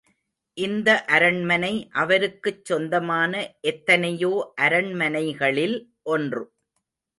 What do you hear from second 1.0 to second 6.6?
அரண்மனை அவருக்குச் சொந்தமான எத்தனையோ அரண்மனைகளில் ஒன்று.